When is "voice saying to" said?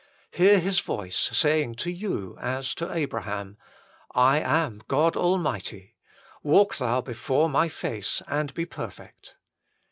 0.79-1.91